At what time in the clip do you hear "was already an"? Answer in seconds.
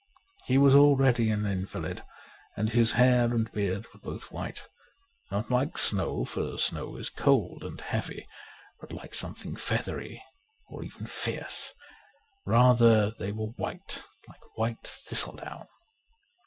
0.57-1.45